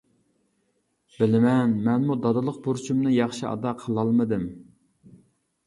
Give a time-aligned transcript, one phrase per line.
[1.17, 4.51] بىلىمەن، مەنمۇ دادىلىق بۇرچۇمنى ياخشى ئادا قىلالمىدىم.